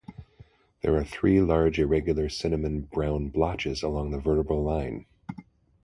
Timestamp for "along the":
3.83-4.17